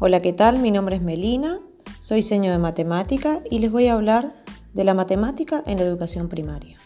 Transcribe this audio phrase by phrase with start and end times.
[0.00, 0.60] Hola, ¿qué tal?
[0.60, 1.58] Mi nombre es Melina,
[1.98, 4.32] soy seño de matemática y les voy a hablar
[4.72, 6.78] de la matemática en la educación primaria.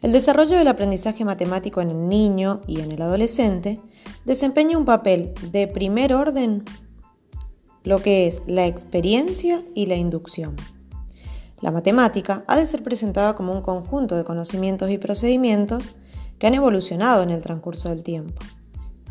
[0.00, 3.80] El desarrollo del aprendizaje matemático en el niño y en el adolescente
[4.24, 6.62] desempeña un papel de primer orden,
[7.82, 10.54] lo que es la experiencia y la inducción.
[11.60, 15.96] La matemática ha de ser presentada como un conjunto de conocimientos y procedimientos
[16.38, 18.40] que han evolucionado en el transcurso del tiempo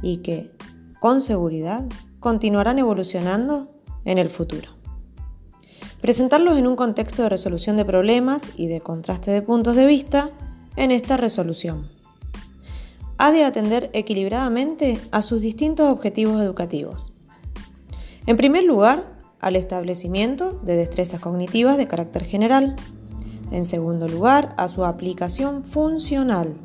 [0.01, 0.55] y que,
[1.01, 1.83] con seguridad,
[2.23, 3.67] continuarán evolucionando
[4.05, 4.69] en el futuro.
[5.99, 10.29] Presentarlos en un contexto de resolución de problemas y de contraste de puntos de vista
[10.77, 11.89] en esta resolución.
[13.17, 17.11] Ha de atender equilibradamente a sus distintos objetivos educativos.
[18.25, 19.03] En primer lugar,
[19.41, 22.77] al establecimiento de destrezas cognitivas de carácter general.
[23.51, 26.55] En segundo lugar, a su aplicación funcional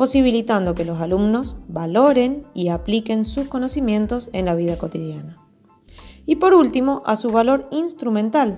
[0.00, 5.36] posibilitando que los alumnos valoren y apliquen sus conocimientos en la vida cotidiana.
[6.24, 8.56] Y por último, a su valor instrumental,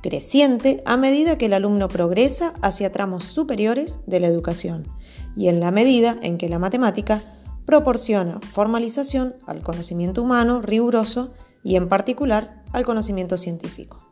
[0.00, 4.86] creciente a medida que el alumno progresa hacia tramos superiores de la educación
[5.34, 7.20] y en la medida en que la matemática
[7.66, 14.06] proporciona formalización al conocimiento humano riguroso y en particular al conocimiento científico.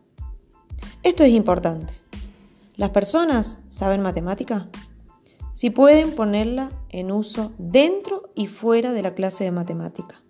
[1.04, 1.94] Esto es importante.
[2.74, 4.66] ¿Las personas saben matemática?
[5.58, 10.22] Si pueden ponerla en uso dentro y fuera de la clase de matemática,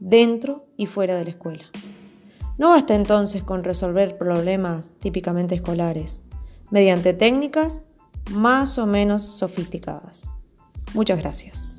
[0.00, 1.64] dentro y fuera de la escuela.
[2.58, 6.20] No basta entonces con resolver problemas típicamente escolares,
[6.70, 7.80] mediante técnicas
[8.32, 10.28] más o menos sofisticadas.
[10.92, 11.75] Muchas gracias.